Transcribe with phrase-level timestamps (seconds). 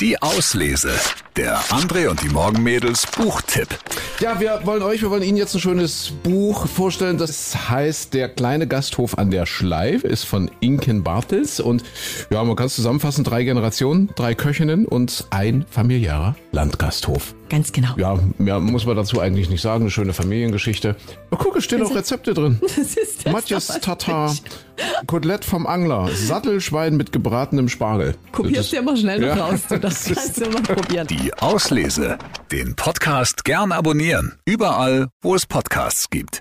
[0.00, 0.98] Die Auslese.
[1.36, 3.68] Der André und die Morgenmädels Buchtipp.
[4.18, 7.18] Ja, wir wollen euch, wir wollen Ihnen jetzt ein schönes Buch vorstellen.
[7.18, 11.60] Das heißt Der kleine Gasthof an der Schleif, ist von Inken Bartels.
[11.60, 11.84] Und
[12.30, 17.34] ja, man kann es zusammenfassen, drei Generationen, drei Köchinnen und ein familiärer Landgasthof.
[17.48, 17.90] Ganz genau.
[17.96, 19.82] Ja, mehr muss man dazu eigentlich nicht sagen.
[19.82, 20.94] Eine schöne Familiengeschichte.
[21.30, 22.60] Oh, guck, es stehen auch Rezepte drin.
[22.76, 24.34] Das ist das Matjes Tatar.
[25.06, 28.14] Kotelett vom Angler, Sattelschwein mit gebratenem Spargel.
[28.32, 29.60] Probier's Das- dir mal schnell noch Ja, raus.
[29.68, 31.06] Du, das kannst du mal probieren.
[31.20, 32.16] Die Auslese.
[32.50, 34.38] Den Podcast gern abonnieren.
[34.46, 36.38] Überall, wo es Podcasts gibt.